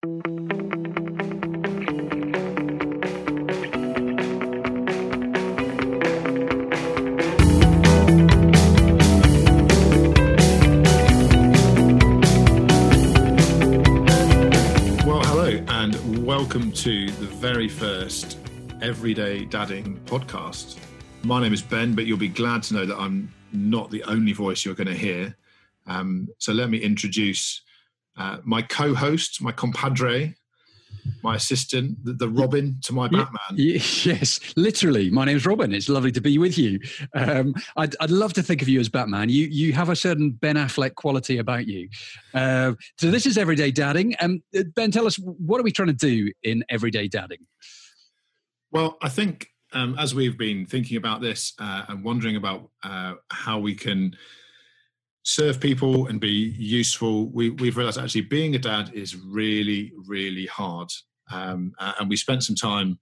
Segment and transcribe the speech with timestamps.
[0.00, 0.20] Well,
[15.24, 18.38] hello, and welcome to the very first
[18.80, 20.78] Everyday Dadding podcast.
[21.24, 24.32] My name is Ben, but you'll be glad to know that I'm not the only
[24.32, 25.36] voice you're going to hear.
[25.88, 27.62] Um, so let me introduce
[28.18, 30.34] uh, my co-host, my compadre,
[31.22, 33.54] my assistant, the, the Robin to my Batman.
[33.54, 35.10] Yes, literally.
[35.10, 35.72] My name's Robin.
[35.72, 36.80] It's lovely to be with you.
[37.14, 39.28] Um, I'd, I'd love to think of you as Batman.
[39.28, 41.88] You you have a certain Ben Affleck quality about you.
[42.34, 44.14] Uh, so this is Everyday Dadding.
[44.20, 47.46] Um, uh, ben, tell us what are we trying to do in Everyday Dadding?
[48.70, 53.14] Well, I think um, as we've been thinking about this uh, and wondering about uh,
[53.30, 54.16] how we can
[55.28, 60.46] serve people and be useful, we, we've realized actually being a dad is really, really
[60.46, 60.88] hard.
[61.30, 62.98] Um, and we spent some time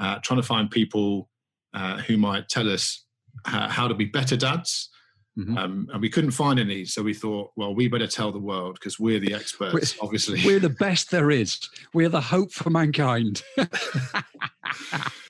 [0.00, 1.28] uh, trying to find people
[1.74, 3.04] uh, who might tell us
[3.46, 4.90] how, how to be better dads.
[5.38, 5.56] Mhm.
[5.56, 6.84] Um, and we couldn't find any.
[6.84, 10.42] So we thought, well, we better tell the world because we're the experts, obviously.
[10.44, 11.60] We're the best there is.
[11.94, 13.44] We're the hope for mankind.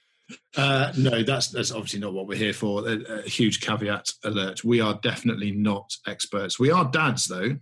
[0.59, 2.87] Uh, no, that's that's obviously not what we're here for.
[2.89, 6.59] A, a huge caveat alert: we are definitely not experts.
[6.59, 7.57] We are dads, though.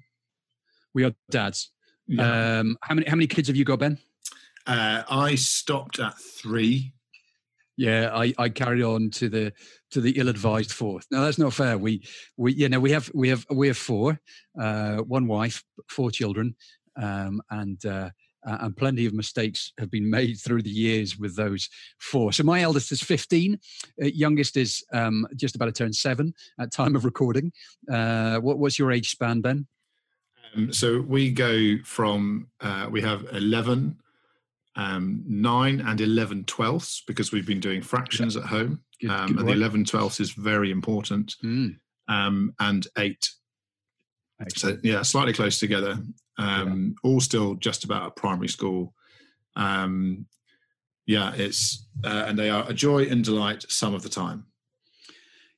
[0.95, 1.71] we are dads.
[2.07, 2.59] Yeah.
[2.61, 3.99] Um, how many how many kids have you got, Ben?
[4.67, 6.95] Uh, I stopped at three.
[7.77, 9.53] Yeah, I, I carried on to the
[9.91, 11.07] to the ill-advised fourth.
[11.11, 11.77] Now that's not fair.
[11.77, 12.03] We
[12.39, 14.19] we you know we have we have we have four,
[14.59, 16.57] uh, one wife, four children,
[16.97, 18.09] um, and uh,
[18.47, 22.33] uh, and plenty of mistakes have been made through the years with those four.
[22.33, 23.59] So my eldest is fifteen,
[24.03, 27.53] uh, youngest is um, just about to turn seven at time of recording.
[27.91, 29.67] Uh, what, what's your age span, Ben?
[30.55, 33.97] Um, so we go from uh, we have eleven,
[34.77, 39.31] um, nine, and eleven twelfths because we've been doing fractions at home, Good- um, good
[39.31, 39.57] and the work.
[39.57, 41.35] eleven twelfths is very important.
[41.45, 41.77] Mm,
[42.09, 43.31] Um, and eight.
[44.41, 44.83] excellent.
[44.83, 45.99] So yeah, slightly close together.
[46.39, 48.95] Um, All still just about at primary school.
[49.55, 50.27] Um,
[51.07, 54.47] yeah, it's uh, and they are a joy and delight some of the time.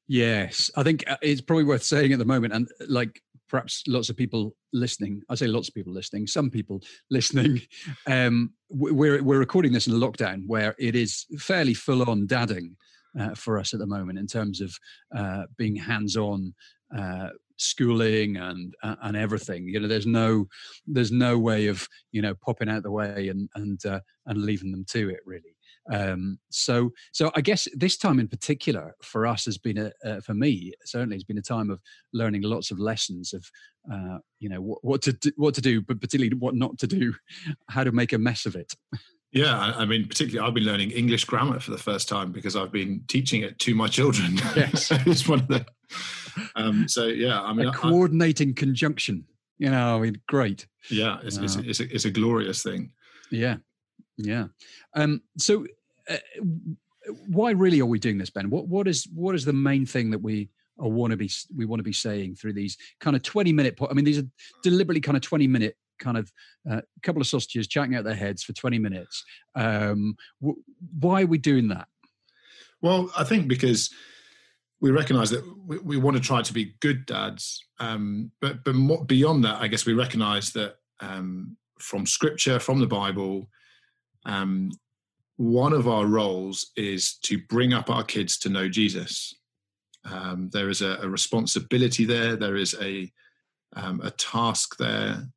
[0.06, 3.82] Yes, I think uh, it's probably worth saying at the moment, and uh, like perhaps
[3.88, 5.22] lots of people listening.
[5.28, 6.26] I say lots of people listening.
[6.26, 7.62] Some people listening.
[8.06, 12.76] Um, we're we're recording this in a lockdown where it is fairly full on dadding
[13.18, 14.76] uh, for us at the moment in terms of
[15.16, 16.54] uh, being hands on.
[16.96, 20.46] Uh, schooling and uh, and everything you know there's no
[20.86, 24.70] there's no way of you know popping out the way and and uh, and leaving
[24.70, 25.54] them to it really
[25.90, 30.20] um, so, so I guess this time in particular for us has been a, uh,
[30.20, 31.80] for me certainly has been a time of
[32.12, 33.50] learning lots of lessons of,
[33.92, 36.86] uh, you know, what, what to do, what to do, but particularly what not to
[36.86, 37.14] do,
[37.70, 38.74] how to make a mess of it.
[39.32, 42.56] Yeah, I, I mean, particularly I've been learning English grammar for the first time because
[42.56, 44.36] I've been teaching it to my children.
[44.56, 44.90] Yes.
[45.06, 45.66] it's one of the.
[46.56, 49.24] Um, so yeah, I mean, a I- coordinating conjunction.
[49.58, 50.66] You know, I mean, great.
[50.88, 51.62] yeah, it's, it's, Wow.
[51.66, 52.92] it's, a, it's a glorious thing.
[53.30, 53.56] Yeah,
[54.16, 54.46] yeah.
[54.94, 55.66] Um, so,
[56.08, 56.16] uh,
[57.26, 58.50] why really are we doing this, Ben?
[58.50, 61.64] What what is what is the main thing that we or want to be we
[61.64, 63.76] want to be saying through these kind of twenty minute?
[63.76, 64.26] Po- I mean, these are
[64.62, 66.32] deliberately kind of twenty minute kind of
[66.70, 69.24] uh, couple of sausages chatting out their heads for twenty minutes.
[69.54, 70.62] Um, w-
[71.00, 71.88] why are we doing that?
[72.80, 73.90] Well, I think because
[74.80, 78.74] we recognise that we, we want to try to be good dads, um, but but
[78.74, 83.48] more, beyond that, I guess we recognise that um, from Scripture, from the Bible,
[84.24, 84.70] um,
[85.36, 89.34] one of our roles is to bring up our kids to know Jesus.
[90.04, 92.36] Um, there is a, a responsibility there.
[92.36, 93.12] There is a
[93.76, 95.28] um, a task there,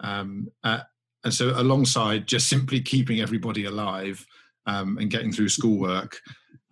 [0.00, 0.80] um, uh,
[1.24, 4.24] and so alongside just simply keeping everybody alive
[4.66, 6.20] um, and getting through schoolwork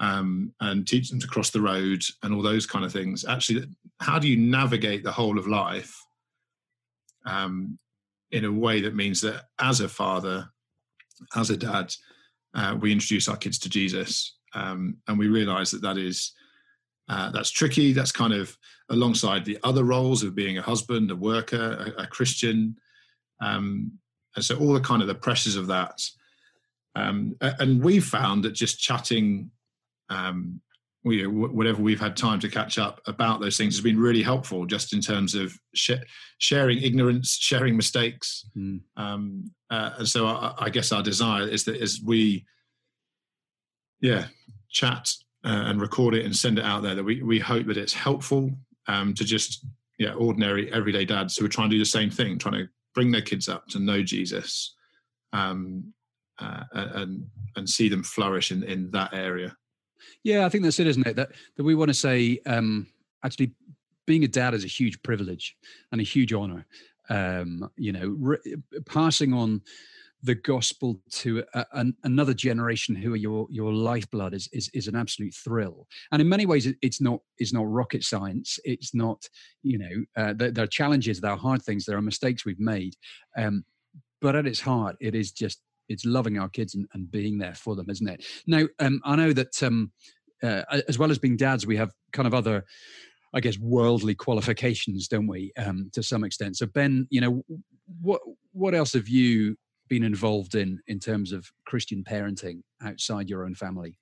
[0.00, 3.24] um, and teach them to cross the road and all those kind of things.
[3.24, 3.66] Actually,
[4.00, 5.94] how do you navigate the whole of life
[7.26, 7.78] um,
[8.30, 10.48] in a way that means that as a father,
[11.36, 11.92] as a dad,
[12.54, 16.32] uh, we introduce our kids to Jesus, um, and we realise that that is
[17.08, 17.92] uh, that's tricky.
[17.92, 18.56] That's kind of
[18.90, 22.76] alongside the other roles of being a husband, a worker, a, a Christian,
[23.40, 23.92] um,
[24.36, 26.00] and so all the kind of the pressures of that.
[26.96, 29.50] Um, and we've found that just chatting,
[30.10, 30.60] um,
[31.04, 34.64] we, whatever we've had time to catch up about those things has been really helpful,
[34.64, 35.92] just in terms of sh-
[36.38, 38.48] sharing ignorance, sharing mistakes.
[38.56, 38.80] Mm.
[38.96, 42.46] Um, uh, and so I, I guess our desire is that as we,
[44.00, 44.26] yeah,
[44.70, 45.10] chat
[45.44, 47.92] uh, and record it and send it out there, that we, we hope that it's
[47.92, 48.50] helpful
[48.86, 49.66] um, to just,
[49.98, 53.10] yeah, ordinary everyday dads who are trying to do the same thing, trying to bring
[53.10, 54.74] their kids up to know Jesus
[55.32, 55.92] um,
[56.38, 57.26] uh, and
[57.56, 59.56] and see them flourish in in that area.
[60.22, 61.16] Yeah, I think that's it, isn't it?
[61.16, 62.86] That that we want to say um,
[63.24, 63.52] actually
[64.06, 65.56] being a dad is a huge privilege
[65.92, 66.66] and a huge honor.
[67.10, 68.56] Um, you know, re-
[68.86, 69.62] passing on
[70.24, 74.88] the gospel to a, an, another generation who are your your lifeblood is, is is
[74.88, 75.86] an absolute thrill.
[76.10, 78.58] And in many ways it, it's not it's not rocket science.
[78.64, 79.28] It's not
[79.62, 82.58] you know uh, there, there, are challenges there are hard things there are mistakes we've
[82.58, 82.94] made
[83.36, 83.64] um,
[84.20, 85.60] but at its heart it is just
[85.90, 88.24] it's loving our kids and, and being there for them isn't it?
[88.46, 89.92] Now um, i know that um,
[90.42, 92.64] uh, as well as being dads we have kind of other
[93.36, 96.56] I guess worldly qualifications, don't we, um, to some extent?
[96.56, 97.44] So, Ben, you know,
[98.00, 98.20] what
[98.52, 99.56] what else have you
[99.88, 103.98] been involved in in terms of Christian parenting outside your own family?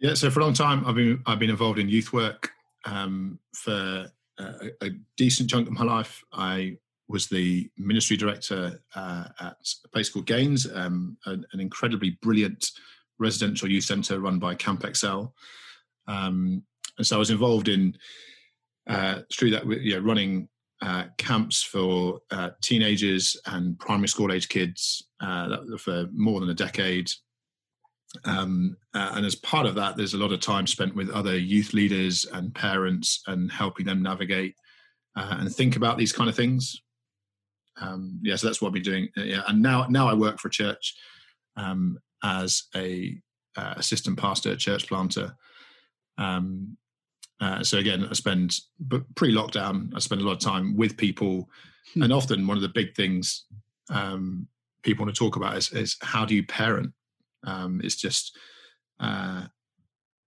[0.00, 2.50] Yeah, so for a long time, I've been I've been involved in youth work
[2.84, 4.06] um, for
[4.38, 6.22] a, a, decent chunk of my life.
[6.32, 6.76] I
[7.08, 12.70] was the ministry director uh, at a place called Gaines, um, an, an, incredibly brilliant
[13.18, 15.30] residential youth centre run by CampXL.
[16.08, 16.64] Um,
[16.98, 17.96] and so I was involved in
[18.88, 20.48] uh, through that, know, running
[20.82, 26.54] uh, camps for uh, teenagers and primary school age kids uh, for more than a
[26.54, 27.08] decade.
[28.24, 31.38] Um, uh, and as part of that, there's a lot of time spent with other
[31.38, 34.56] youth leaders and parents and helping them navigate
[35.14, 36.82] uh, and think about these kind of things.
[37.80, 39.08] Um, yeah, so that's what I've been doing.
[39.16, 40.94] Yeah, and now now I work for a church
[41.56, 43.16] um, as a
[43.56, 45.36] assistant pastor, church planter.
[46.18, 46.76] Um,
[47.42, 51.48] uh, so again, I spend, but pre-lockdown, I spend a lot of time with people,
[51.92, 52.02] hmm.
[52.02, 53.46] and often one of the big things
[53.90, 54.46] um,
[54.84, 56.92] people want to talk about is, is how do you parent?
[57.44, 58.38] Um, it's just
[59.00, 59.46] uh,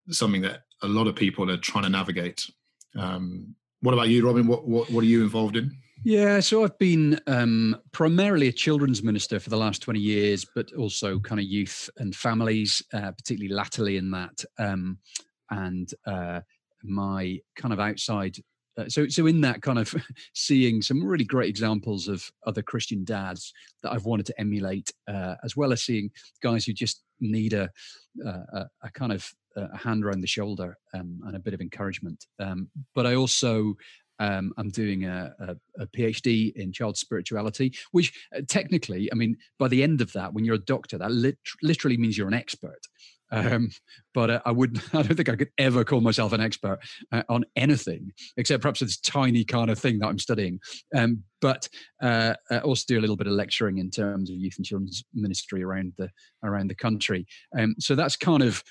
[0.10, 2.46] something that a lot of people are trying to navigate.
[2.98, 4.46] Um, what about you, Robin?
[4.46, 5.72] What, what what are you involved in?
[6.04, 10.74] Yeah, so I've been um, primarily a children's minister for the last 20 years, but
[10.74, 14.44] also kind of youth and families, uh, particularly latterly in that.
[14.60, 15.00] Um,
[15.50, 16.42] and uh,
[16.88, 18.38] my kind of outside
[18.78, 19.94] uh, so so in that kind of
[20.34, 23.54] seeing some really great examples of other christian dads
[23.84, 26.10] that i've wanted to emulate uh, as well as seeing
[26.42, 27.70] guys who just need a
[28.26, 32.26] a, a kind of a hand around the shoulder um, and a bit of encouragement
[32.40, 33.76] um, but i also
[34.20, 39.36] um, I'm doing a, a, a, PhD in child spirituality, which uh, technically, I mean,
[39.60, 42.34] by the end of that, when you're a doctor, that lit- literally means you're an
[42.34, 42.80] expert.
[43.32, 43.70] Um,
[44.14, 46.80] but uh, I would I don't think I could ever call myself an expert
[47.12, 50.60] uh, on anything except perhaps this tiny kind of thing that I'm studying.
[50.96, 51.68] Um, but
[52.02, 55.04] uh, I also do a little bit of lecturing in terms of youth and children's
[55.14, 56.10] ministry around the
[56.44, 57.26] around the country.
[57.58, 58.64] Um, so that's kind of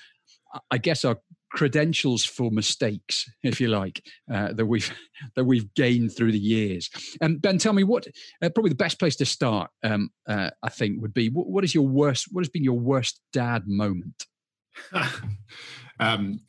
[0.71, 1.17] I guess our
[1.51, 4.93] credentials for mistakes, if you like, uh, that we've
[5.35, 6.89] that we've gained through the years.
[7.21, 8.07] And um, Ben, tell me what
[8.41, 9.71] uh, probably the best place to start.
[9.83, 12.27] Um, uh, I think would be what, what is your worst?
[12.31, 14.25] What has been your worst dad moment?
[15.99, 16.39] um,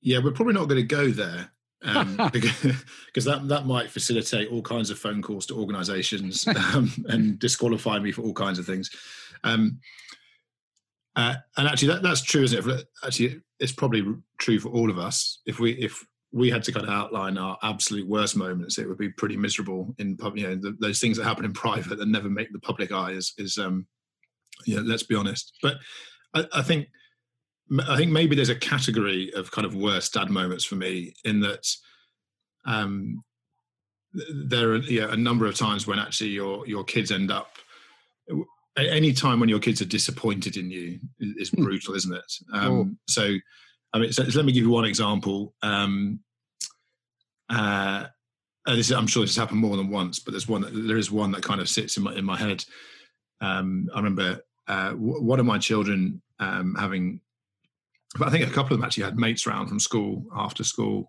[0.00, 1.50] yeah, we're probably not going to go there
[1.82, 7.38] um, because that that might facilitate all kinds of phone calls to organisations um, and
[7.38, 8.90] disqualify me for all kinds of things.
[9.44, 9.80] Um,
[11.14, 12.86] uh, and actually, that, that's true, isn't it?
[13.04, 14.04] Actually, it's probably
[14.38, 15.40] true for all of us.
[15.46, 18.98] If we if we had to kind of outline our absolute worst moments, it would
[18.98, 20.42] be pretty miserable in public.
[20.42, 23.12] You know, the, those things that happen in private that never make the public eye
[23.12, 23.86] is, is um,
[24.66, 24.80] yeah.
[24.82, 25.54] Let's be honest.
[25.62, 25.76] But
[26.34, 26.88] I, I think
[27.88, 31.40] I think maybe there's a category of kind of worst dad moments for me in
[31.40, 31.66] that
[32.64, 33.24] um,
[34.12, 37.58] there are yeah, a number of times when actually your your kids end up
[38.76, 41.64] any time when your kids are disappointed in you is hmm.
[41.64, 42.32] brutal, isn't it?
[42.52, 43.34] Um, so,
[43.92, 45.54] I mean, so let me give you one example.
[45.62, 46.20] Um,
[47.48, 48.06] uh,
[48.66, 50.98] this is, I'm sure this has happened more than once, but there's one that, there
[50.98, 52.64] is one that kind of sits in my in my head.
[53.40, 57.20] Um, I remember uh, w- one of my children um, having
[58.18, 61.08] but I think a couple of them actually had mates round from school after school.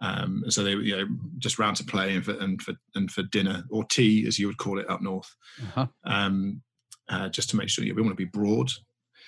[0.00, 1.06] Um, so they were you know
[1.38, 4.46] just round to play and for and for and for dinner or tea as you
[4.46, 5.86] would call it up north, uh-huh.
[6.04, 6.62] um,
[7.08, 8.70] uh, just to make sure we want to be broad.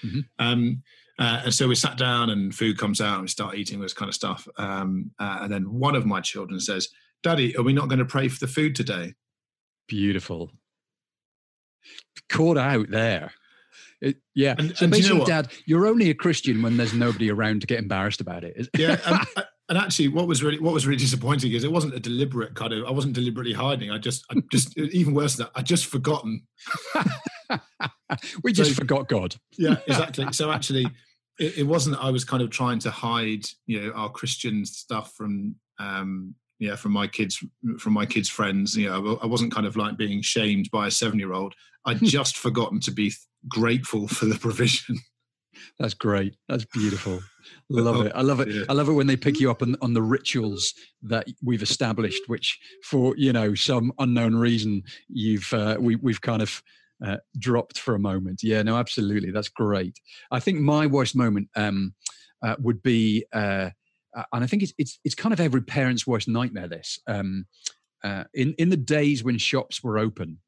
[0.04, 0.20] Mm-hmm.
[0.38, 0.82] Um,
[1.18, 3.94] uh, and so we sat down and food comes out and we start eating this
[3.94, 4.46] kind of stuff.
[4.58, 6.88] Um, uh, and then one of my children says,
[7.22, 9.14] "Daddy, are we not going to pray for the food today?"
[9.88, 10.50] Beautiful.
[12.28, 13.32] Caught out there.
[14.06, 14.54] It, yeah.
[14.58, 17.62] And, so and basically, you know Dad, you're only a Christian when there's nobody around
[17.62, 18.68] to get embarrassed about it.
[18.78, 18.98] yeah.
[19.04, 22.54] And, and, actually, what was really what was really disappointing is it wasn't a deliberate
[22.54, 22.86] kind of.
[22.86, 23.90] I wasn't deliberately hiding.
[23.90, 25.52] I just, I just even worse than that.
[25.58, 26.46] I just forgotten.
[28.44, 29.36] we just so, forgot God.
[29.58, 30.32] yeah, exactly.
[30.32, 30.86] So actually,
[31.38, 32.02] it, it, wasn't.
[32.02, 36.76] I was kind of trying to hide, you know, our Christian stuff from um, yeah
[36.76, 37.42] from my kids
[37.78, 40.90] from my kids friends you know i wasn't kind of like being shamed by a
[40.90, 41.54] seven year old
[41.86, 43.12] i'd just forgotten to be
[43.48, 44.98] grateful for the provision
[45.78, 47.20] that's great that's beautiful
[47.70, 48.62] love it i love it yeah.
[48.68, 52.22] i love it when they pick you up on, on the rituals that we've established
[52.26, 56.62] which for you know some unknown reason you've uh, we, we've kind of
[57.04, 59.98] uh, dropped for a moment yeah no absolutely that's great
[60.30, 61.94] i think my worst moment um,
[62.42, 63.70] uh, would be uh,
[64.16, 66.68] uh, and I think it's it's it's kind of every parent's worst nightmare.
[66.68, 67.46] This um,
[68.02, 70.38] uh, in in the days when shops were open.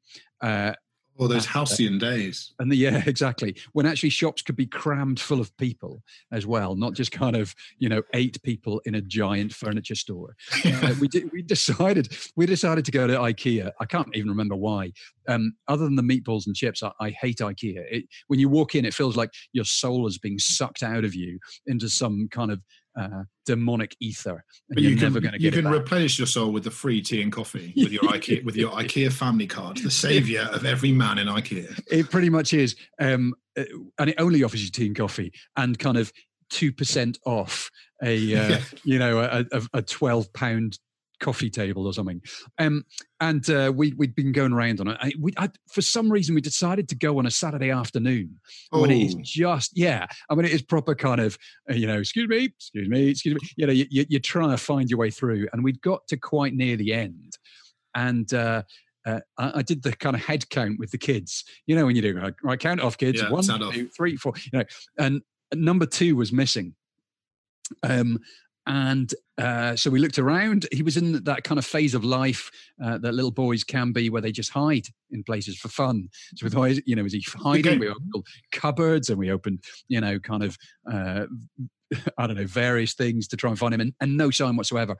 [1.19, 2.53] Well, those halcyon days.
[2.59, 3.57] And the, yeah, exactly.
[3.73, 7.53] When actually shops could be crammed full of people as well, not just kind of
[7.77, 10.37] you know eight people in a giant furniture store.
[10.63, 13.71] uh, we did, we decided we decided to go to IKEA.
[13.81, 14.93] I can't even remember why.
[15.27, 17.83] Um, other than the meatballs and chips, I, I hate IKEA.
[17.91, 21.13] It, when you walk in, it feels like your soul is being sucked out of
[21.13, 22.61] you into some kind of
[22.97, 24.43] uh, demonic ether.
[24.69, 27.91] but you can, you can replenish your soul with the free tea and coffee with
[27.91, 31.81] your IKEA with your IKEA family card, the savior of every man in IKEA.
[31.89, 33.63] It pretty much is, um, uh,
[33.97, 36.11] and it only offers you tea and coffee and kind of
[36.49, 37.69] two percent off
[38.03, 38.61] a uh, yeah.
[38.83, 40.79] you know a, a, a twelve pound
[41.19, 42.21] coffee table or something.
[42.57, 42.85] Um,
[43.19, 44.97] and uh, we, we'd been going around on it.
[44.99, 48.39] I, we, I, for some reason, we decided to go on a Saturday afternoon
[48.71, 48.81] oh.
[48.81, 49.21] when it is oh.
[49.23, 50.07] just, yeah.
[50.29, 51.37] I mean, it is proper kind of,
[51.69, 53.49] uh, you know, excuse me, excuse me, excuse me.
[53.57, 55.47] You know, you, you, you're trying to find your way through.
[55.53, 57.37] And we'd got to quite near the end.
[57.95, 58.63] And, uh,
[59.05, 61.45] uh, I, I, did the kind of head count with the kids.
[61.65, 63.21] You know, when you do right count off, kids.
[63.21, 63.75] Yeah, One, two, off.
[63.95, 64.33] three, four.
[64.51, 64.65] You know,
[64.97, 65.21] and
[65.53, 66.75] number two was missing.
[67.83, 68.19] Um,
[68.69, 70.67] and uh, so we looked around.
[70.71, 74.11] He was in that kind of phase of life uh, that little boys can be,
[74.11, 76.07] where they just hide in places for fun.
[76.35, 77.79] So we thought, you know, was he hiding?
[77.79, 78.13] We opened
[78.51, 80.55] cupboards and we opened, you know, kind of,
[80.89, 81.25] uh,
[82.19, 84.95] I don't know, various things to try and find him, and, and no sign whatsoever.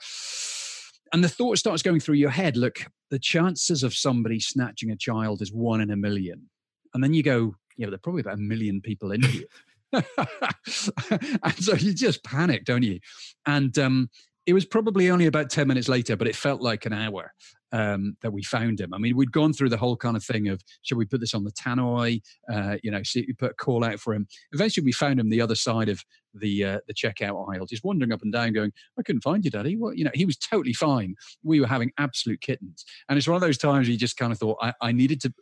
[1.13, 4.95] And the thought starts going through your head: look, the chances of somebody snatching a
[4.95, 6.49] child is one in a million.
[6.95, 9.45] And then you go, yeah, but there are probably about a million people in here.
[9.93, 13.00] and so you just panic, don't you?
[13.46, 14.10] And um,
[14.49, 17.31] it was probably only about 10 minutes later, but it felt like an hour
[17.71, 18.95] um, that we found him.
[18.95, 21.35] I mean, we'd gone through the whole kind of thing of, should we put this
[21.35, 22.19] on the tannoy?
[22.51, 24.27] Uh, you know, see, put a call out for him.
[24.51, 26.03] Eventually, we found him the other side of
[26.33, 29.51] the uh, the checkout aisle, just wandering up and down, going, "I couldn't find you,
[29.51, 31.13] Daddy." Well, you know, he was totally fine.
[31.43, 34.39] We were having absolute kittens, and it's one of those times you just kind of
[34.39, 35.33] thought, "I, I needed to."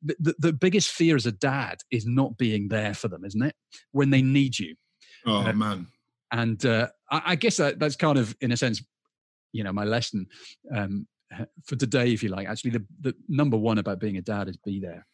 [0.00, 3.42] The, the, the biggest fear as a dad is not being there for them, isn't
[3.42, 3.56] it?
[3.90, 4.76] When they need you.
[5.26, 5.88] Oh uh, man.
[6.32, 8.82] And uh, I, I, guess that, that's kind of, in a sense,
[9.52, 10.26] you know, my lesson
[10.74, 11.06] um,
[11.64, 12.48] for today, if you like.
[12.48, 15.06] Actually, the, the number one about being a dad is be there.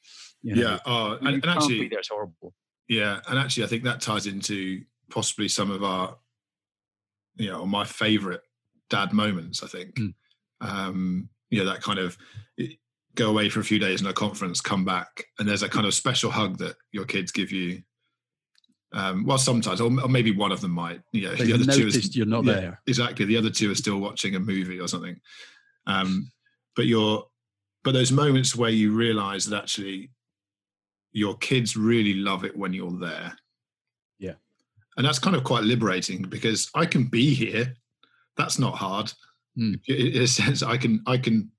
[0.42, 2.00] You know, yeah, uh, and, and actually, be there.
[2.00, 2.52] It's horrible.
[2.88, 6.16] Yeah, and actually, I think that ties into possibly some of our,
[7.36, 8.40] you know, my favourite
[8.90, 9.62] dad moments.
[9.62, 10.14] I think, mm.
[10.60, 12.16] um, you know, that kind of
[13.14, 15.86] go away for a few days in a conference, come back, and there's a kind
[15.86, 17.82] of special hug that your kids give you.
[18.94, 21.00] Um, well, sometimes, or, or, maybe one of them might.
[21.12, 22.80] You know, the other two is, you're not yeah, there.
[22.86, 25.20] Exactly, the other two are still watching a movie or something.
[25.86, 26.30] Um,
[26.76, 27.24] but you're,
[27.82, 30.10] but those moments where you realise that actually
[31.12, 33.36] your kids really love it when you're there.
[34.20, 34.34] Yeah,
[34.96, 37.74] and that's kind of quite liberating because I can be here.
[38.36, 39.12] That's not hard.
[39.58, 39.80] Mm.
[39.88, 41.50] In a sense, I can, I can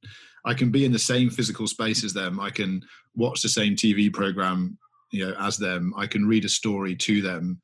[0.45, 2.39] I can be in the same physical space as them.
[2.39, 2.83] I can
[3.15, 4.77] watch the same TV program,
[5.11, 5.93] you know, as them.
[5.97, 7.61] I can read a story to them.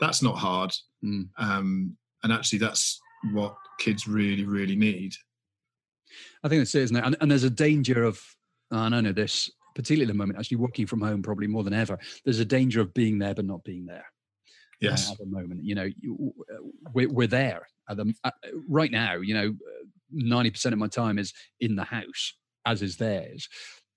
[0.00, 0.72] That's not hard.
[1.04, 1.28] Mm.
[1.38, 3.00] Um, and actually, that's
[3.32, 5.12] what kids really, really need.
[6.42, 7.04] I think that's it, isn't it?
[7.04, 8.20] And, and there's a danger of,
[8.70, 11.72] I don't know this, particularly at the moment, actually working from home probably more than
[11.72, 11.98] ever.
[12.24, 14.06] There's a danger of being there but not being there.
[14.80, 15.08] Yes.
[15.08, 16.34] Uh, at the moment, you know, you,
[16.92, 18.34] we're, we're there at the, at,
[18.68, 19.16] right now.
[19.16, 19.54] You know,
[20.14, 22.34] 90% of my time is in the house,
[22.66, 23.48] as is theirs.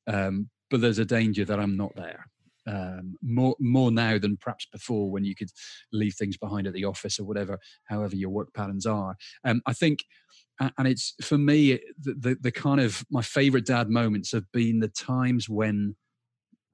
[0.08, 2.28] Um, but there's a danger that I'm not there.
[2.68, 5.52] Um, more more now than perhaps before when you could
[5.94, 9.16] leave things behind at the office or whatever, however your work patterns are.
[9.46, 10.04] Um, I think,
[10.60, 14.80] and it's for me the, the, the kind of my favorite dad moments have been
[14.80, 15.96] the times when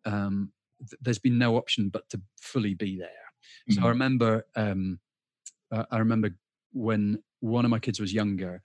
[0.05, 3.09] um, th- there's been no option but to fully be there.
[3.69, 3.73] Mm-hmm.
[3.73, 3.89] So I mm-hmm.
[3.89, 4.99] remember um,
[5.71, 6.31] uh, I remember
[6.71, 8.63] when one of my kids was younger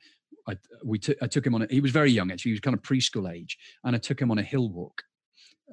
[0.49, 1.63] I we t- I took him on.
[1.63, 2.51] A, he was very young actually.
[2.51, 5.03] He was kind of preschool age, and I took him on a hill walk,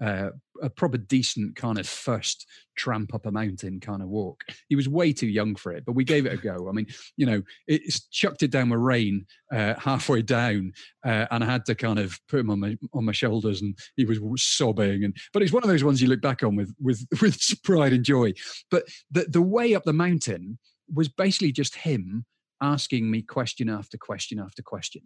[0.02, 0.30] uh,
[0.62, 4.44] a proper decent kind of first tramp up a mountain kind of walk.
[4.68, 6.68] He was way too young for it, but we gave it a go.
[6.70, 6.88] I mean,
[7.18, 10.74] you know, it chucked it down with rain uh, halfway down,
[11.06, 13.78] uh, and I had to kind of put him on my on my shoulders, and
[13.96, 15.04] he was sobbing.
[15.04, 17.94] And but it's one of those ones you look back on with with with pride
[17.94, 18.34] and joy.
[18.70, 20.60] But the the way up the mountain
[20.94, 22.26] was basically just him
[22.62, 25.02] asking me question after question after question.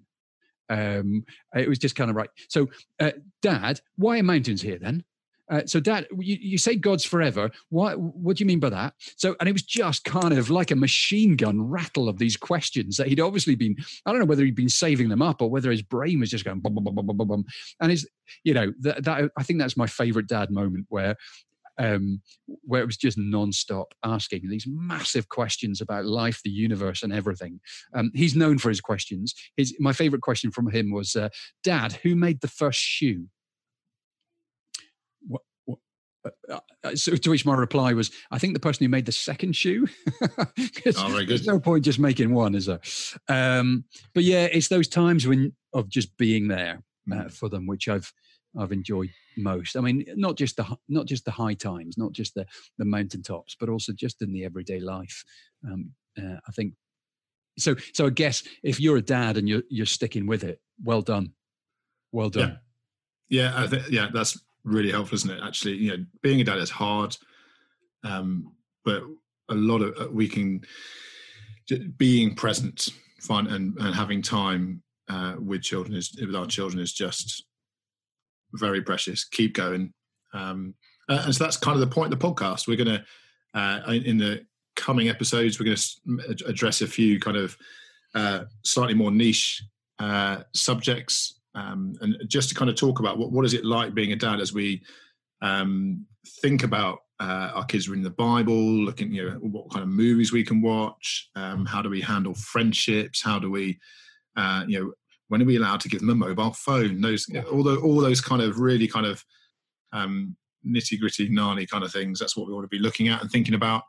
[0.70, 2.30] Um, it was just kind of right.
[2.48, 2.68] So,
[3.00, 3.12] uh,
[3.42, 5.04] Dad, why are mountains here then?
[5.50, 7.50] Uh, so, Dad, you, you say God's forever.
[7.70, 8.94] What what do you mean by that?
[9.16, 12.98] So, and it was just kind of like a machine gun rattle of these questions
[12.98, 13.76] that he'd obviously been.
[14.06, 16.46] I don't know whether he'd been saving them up or whether his brain was just
[16.46, 17.46] going bum, bum, bum, bum, bum, bum.
[17.82, 18.08] And his,
[18.44, 21.16] you know, that, that I think that's my favorite dad moment where
[21.80, 27.14] um, where it was just non-stop asking these massive questions about life, the universe, and
[27.14, 27.60] everything.
[27.96, 29.34] Um, he's known for his questions.
[29.58, 31.30] His my favorite question from him was, uh,
[31.64, 33.28] "Dad, who made the first shoe?"
[35.26, 35.80] What, what,
[36.50, 39.12] uh, uh, so to which my reply was, "I think the person who made the
[39.14, 39.88] second shoe."
[40.38, 41.24] oh.
[41.26, 42.82] There's no point just making one, is there?
[43.30, 47.32] Um, but yeah, it's those times when of just being there uh, mm.
[47.32, 48.12] for them, which I've
[48.58, 49.76] I've enjoyed most.
[49.76, 52.46] I mean, not just the not just the high times, not just the
[52.78, 55.24] the mountaintops, but also just in the everyday life.
[55.66, 56.74] Um, uh, I think
[57.58, 57.76] so.
[57.94, 61.34] So I guess if you're a dad and you're you're sticking with it, well done,
[62.12, 62.58] well done.
[63.30, 65.42] Yeah, yeah, I think yeah, that's really helpful, isn't it?
[65.44, 67.16] Actually, you know, being a dad is hard,
[68.04, 68.54] um,
[68.84, 69.04] but
[69.50, 70.62] a lot of uh, we can
[71.98, 72.90] being present,
[73.22, 77.46] fun, and and having time uh, with children is with our children is just
[78.54, 79.24] very precious.
[79.24, 79.94] Keep going.
[80.34, 80.76] Um,
[81.10, 82.68] uh, and so that's kind of the point of the podcast.
[82.68, 83.04] We're going to,
[83.54, 87.58] uh, in the coming episodes, we're going to address a few kind of
[88.16, 89.64] uh, slightly more niche
[90.00, 93.94] uh, subjects, um, and just to kind of talk about what what is it like
[93.94, 94.82] being a dad as we
[95.42, 96.06] um,
[96.42, 100.32] think about uh, our kids reading the Bible, looking you know what kind of movies
[100.32, 103.80] we can watch, um, how do we handle friendships, how do we
[104.38, 104.94] uh, you know
[105.30, 107.02] when are we allowed to give them a mobile phone?
[107.02, 107.44] Those yeah.
[107.44, 109.24] all the, all those kind of really kind of
[109.94, 110.36] um,
[110.68, 112.20] nitty gritty, gnarly kind of things.
[112.20, 113.84] That's what we want to be looking at and thinking about.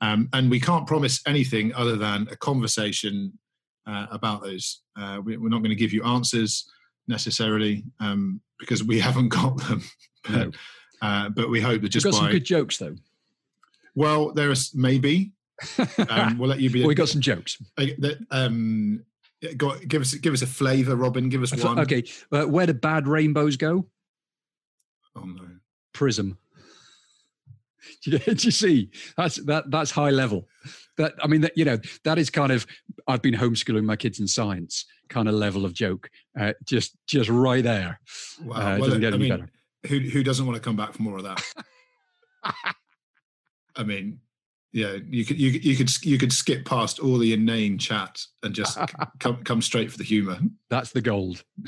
[0.00, 3.38] Um, and we can't promise anything other than a conversation
[3.86, 4.82] uh, about those.
[4.98, 6.68] Uh, we, are not going to give you answers
[7.08, 9.82] necessarily um, because we haven't got them.
[10.28, 10.50] No.
[11.02, 12.96] uh, but we hope that just We've got by, some good jokes though.
[13.94, 15.32] Well, there is maybe.
[16.10, 16.84] Um, we'll let you be.
[16.84, 17.56] we got some jokes.
[18.32, 19.04] Um,
[19.56, 21.28] Go, give us give us a flavour, Robin.
[21.28, 21.78] Give us one.
[21.80, 23.86] Okay, uh, where do bad rainbows go?
[25.16, 25.48] Oh no,
[25.92, 26.38] prism.
[28.04, 28.90] Do you see?
[29.16, 29.70] That's that.
[29.70, 30.48] That's high level.
[30.96, 32.66] That I mean, that you know, that is kind of.
[33.06, 36.10] I've been homeschooling my kids in science, kind of level of joke.
[36.38, 38.00] Uh, just, just right there.
[38.42, 38.56] Wow.
[38.56, 39.50] Uh, well, doesn't get I mean, better.
[39.88, 41.42] Who who doesn't want to come back for more of that?
[43.76, 44.20] I mean,
[44.74, 48.52] yeah, you could you, you could you could skip past all the inane chat and
[48.52, 48.76] just
[49.20, 50.38] come come straight for the humour.
[50.68, 51.44] That's the gold.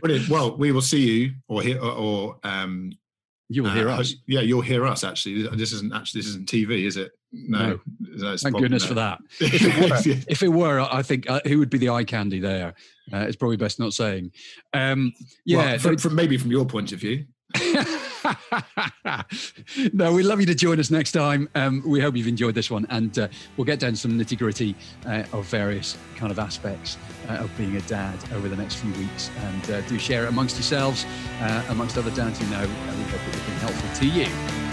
[0.00, 0.28] Brilliant.
[0.28, 2.92] Well, we will see you or hear or, or um,
[3.48, 4.14] you will hear uh, us.
[4.28, 5.02] Yeah, you'll hear us.
[5.02, 7.10] Actually, this isn't actually this isn't TV, is it?
[7.32, 7.80] No.
[7.98, 8.36] no.
[8.36, 9.18] Thank goodness for that.
[9.40, 12.38] If it were, if it were I think uh, who would be the eye candy
[12.38, 12.74] there?
[13.12, 14.30] Uh, it's probably best not saying.
[14.72, 15.12] Um,
[15.44, 17.24] yeah, well, from, from maybe from your point of view.
[19.92, 21.48] no, we'd love you to join us next time.
[21.54, 24.74] Um, we hope you've enjoyed this one, and uh, we'll get down some nitty gritty
[25.06, 26.96] uh, of various kind of aspects
[27.28, 29.30] uh, of being a dad over the next few weeks.
[29.38, 31.06] And uh, do share it amongst yourselves,
[31.40, 32.60] uh, amongst other dads you know.
[32.60, 34.67] we hope it has been helpful to you.